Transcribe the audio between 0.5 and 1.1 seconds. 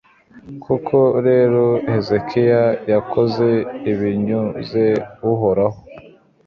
koko